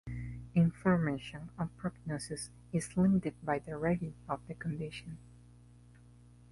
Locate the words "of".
4.27-4.39